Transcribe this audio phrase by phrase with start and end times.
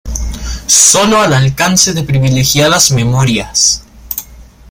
[0.65, 3.83] sólo al alcance de privilegiadas memorias